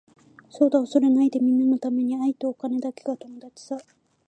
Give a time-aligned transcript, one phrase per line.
[0.49, 3.77] そうだ恐れないでみんなのために愛とお金だけが友達さ。